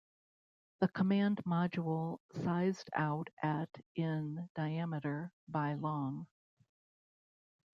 [0.79, 6.25] The Command Module sized out at in diameter, by long.